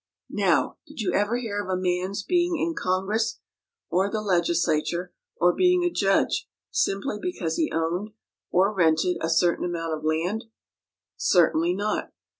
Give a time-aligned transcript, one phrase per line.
[0.31, 3.39] Now, did you ever hear of a man's being in Congress,
[3.91, 8.09] or the legislature, or being a judge simply because he owned
[8.49, 10.45] or rented a certain amount of land?
[11.17, 12.11] Certainly not.